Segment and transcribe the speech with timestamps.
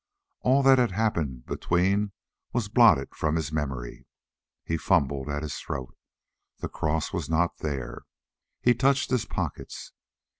[0.39, 2.11] All that had happened between
[2.53, 4.07] was blotted from his memory.
[4.65, 5.95] He fumbled at his throat.
[6.57, 8.05] The cross was not there.
[8.63, 9.93] He touched his pockets.